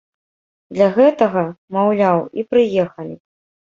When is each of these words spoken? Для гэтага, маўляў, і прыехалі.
Для 0.77 0.87
гэтага, 0.95 1.45
маўляў, 1.79 2.17
і 2.39 2.51
прыехалі. 2.53 3.15